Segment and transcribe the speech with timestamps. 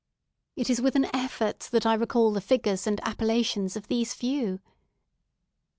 [0.55, 4.59] It is with an effort that I recall the figures and appellations of these few.